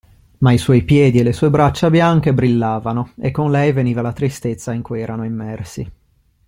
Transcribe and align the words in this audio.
Ma 0.39 0.51
i 0.51 0.57
suoi 0.57 0.81
piedi 0.81 1.19
e 1.19 1.23
le 1.23 1.31
sue 1.31 1.51
braccia 1.51 1.91
bianche 1.91 2.33
brillavano, 2.33 3.13
e 3.19 3.29
con 3.29 3.51
lei 3.51 3.71
veniva 3.71 4.01
la 4.01 4.13
tristezza 4.13 4.73
in 4.73 4.81
cui 4.81 4.99
erano 4.99 5.25
immersi. 5.25 5.91